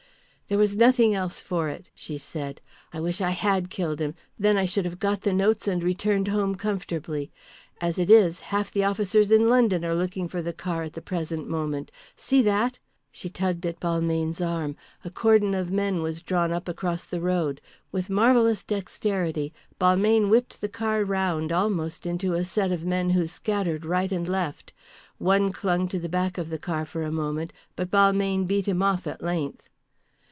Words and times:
"There 0.47 0.57
was 0.57 0.75
nothing 0.75 1.15
else 1.15 1.39
for 1.39 1.69
it," 1.69 1.89
she 1.95 2.17
said. 2.17 2.59
"I 2.91 2.99
wish 2.99 3.21
I 3.21 3.29
had 3.29 3.69
killed 3.69 4.01
him, 4.01 4.15
then 4.37 4.57
I 4.57 4.65
should 4.65 4.83
have 4.83 4.99
got 4.99 5.21
the 5.21 5.31
notes 5.31 5.65
and 5.65 5.81
returned 5.81 6.27
home 6.27 6.55
comfortably. 6.55 7.31
As 7.79 7.97
it 7.97 8.09
is 8.09 8.41
half 8.41 8.69
the 8.69 8.83
officers 8.83 9.31
in 9.31 9.47
London 9.47 9.85
are 9.85 9.95
looking 9.95 10.27
for 10.27 10.41
the 10.41 10.51
car 10.51 10.83
at 10.83 10.91
the 10.91 11.01
present 11.01 11.47
moment. 11.47 11.89
See 12.17 12.41
that!" 12.41 12.79
She 13.13 13.29
tugged 13.29 13.65
at 13.65 13.79
Balmayne's 13.79 14.41
arm. 14.41 14.75
A 15.05 15.09
cordon 15.09 15.53
of 15.53 15.71
men 15.71 16.01
were 16.01 16.11
drawn 16.11 16.51
up 16.51 16.67
across 16.67 17.05
the 17.05 17.21
road. 17.21 17.61
With 17.93 18.09
marvellous 18.09 18.65
dexterity 18.65 19.53
Balmayne 19.79 20.27
whipped 20.29 20.59
the 20.59 20.67
car 20.67 21.05
round 21.05 21.53
almost 21.53 22.05
into 22.05 22.33
a 22.33 22.43
set 22.43 22.73
of 22.73 22.83
men 22.83 23.11
who 23.11 23.25
scattered 23.25 23.85
right 23.85 24.11
and 24.11 24.27
left. 24.27 24.73
One 25.17 25.53
clung 25.53 25.87
to 25.87 25.97
the 25.97 26.09
back 26.09 26.37
of 26.37 26.49
the 26.49 26.59
car 26.59 26.83
for 26.83 27.03
a 27.03 27.09
moment, 27.11 27.53
but 27.77 27.89
Balmayne 27.89 28.43
beat 28.47 28.65
him 28.67 28.83
off 28.83 29.07
at 29.07 29.23
length. 29.23 29.63